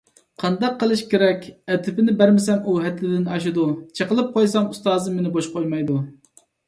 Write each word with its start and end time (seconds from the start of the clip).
قانداق 0.43 0.77
قىلىش 0.83 1.01
كېرەك، 1.09 1.43
ئەدىپىنى 1.73 2.15
بەرمىسەم، 2.21 2.63
ئۇ 2.65 2.73
ھەددىدىن 2.85 3.29
ئاشىدۇ، 3.35 3.67
چېقىلىپ 4.01 4.33
قويسام، 4.39 4.67
ئۇستازىم 4.73 5.17
مېنى 5.21 5.33
بوش 5.37 5.51
قويمايدۇ. 5.59 6.01